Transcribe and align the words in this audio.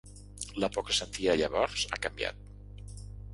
La 0.63 0.69
por 0.77 0.85
que 0.87 0.95
sentia 0.99 1.35
llavors 1.41 1.85
ha 1.91 2.01
canviat. 2.07 3.05